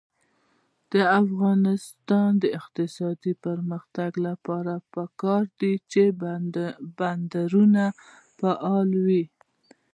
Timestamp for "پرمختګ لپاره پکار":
3.45-5.43